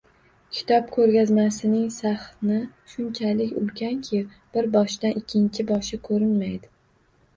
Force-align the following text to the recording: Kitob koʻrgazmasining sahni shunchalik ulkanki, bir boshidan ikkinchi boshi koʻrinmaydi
Kitob 0.59 0.85
koʻrgazmasining 0.95 1.83
sahni 1.97 2.57
shunchalik 2.93 3.53
ulkanki, 3.61 4.23
bir 4.57 4.71
boshidan 4.77 5.23
ikkinchi 5.23 5.67
boshi 5.73 6.01
koʻrinmaydi 6.09 6.73